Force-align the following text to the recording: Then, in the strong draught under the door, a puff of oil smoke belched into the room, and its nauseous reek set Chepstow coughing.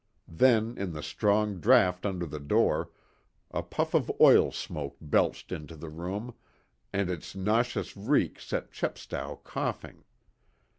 Then, 0.33 0.79
in 0.79 0.93
the 0.93 1.03
strong 1.03 1.59
draught 1.59 2.07
under 2.07 2.25
the 2.25 2.39
door, 2.39 2.89
a 3.51 3.61
puff 3.61 3.93
of 3.93 4.11
oil 4.19 4.51
smoke 4.51 4.97
belched 4.99 5.51
into 5.51 5.75
the 5.75 5.89
room, 5.91 6.33
and 6.91 7.07
its 7.07 7.35
nauseous 7.35 7.95
reek 7.95 8.39
set 8.39 8.71
Chepstow 8.71 9.35
coughing. 9.43 10.03